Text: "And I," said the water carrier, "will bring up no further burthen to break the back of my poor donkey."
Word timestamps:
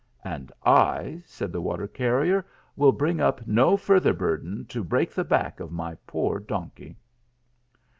"And 0.23 0.51
I," 0.65 1.21
said 1.27 1.51
the 1.51 1.61
water 1.61 1.87
carrier, 1.87 2.43
"will 2.75 2.91
bring 2.91 3.21
up 3.21 3.45
no 3.45 3.77
further 3.77 4.13
burthen 4.13 4.65
to 4.69 4.83
break 4.83 5.11
the 5.11 5.23
back 5.23 5.59
of 5.59 5.71
my 5.71 5.93
poor 6.07 6.39
donkey." 6.39 6.97